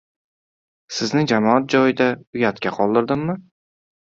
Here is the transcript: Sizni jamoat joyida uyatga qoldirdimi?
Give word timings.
Sizni 0.99 1.23
jamoat 1.31 1.67
joyida 1.75 2.09
uyatga 2.39 2.73
qoldirdimi? 2.79 3.39